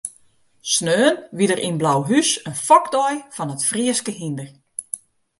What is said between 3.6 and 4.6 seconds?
Fryske hynder.